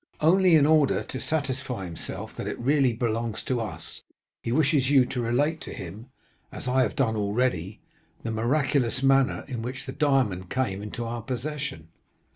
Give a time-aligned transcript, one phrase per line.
[0.19, 4.01] Only, in order to satisfy himself that it really belongs to us,
[4.41, 6.07] he wishes you to relate to him,
[6.51, 7.81] as I have done already,
[8.23, 11.89] the miraculous manner in which the diamond came into our possession.